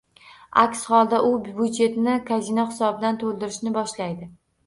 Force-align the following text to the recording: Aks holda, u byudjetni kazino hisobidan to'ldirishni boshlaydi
Aks 0.61 0.79
holda, 0.95 1.17
u 1.33 1.35
byudjetni 1.57 2.15
kazino 2.29 2.65
hisobidan 2.71 3.19
to'ldirishni 3.25 3.77
boshlaydi 3.79 4.31